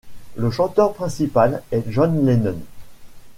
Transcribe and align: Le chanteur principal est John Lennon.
Le 0.35 0.49
chanteur 0.49 0.95
principal 0.95 1.61
est 1.71 1.83
John 1.87 2.25
Lennon. 2.25 2.57